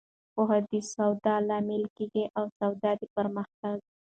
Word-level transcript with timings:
پوهه 0.33 0.59
د 0.69 0.71
سواد 0.91 1.25
لامل 1.49 1.83
کیږي 1.97 2.25
او 2.37 2.45
سواد 2.57 2.85
د 2.99 3.03
پرمختګ. 3.15 3.77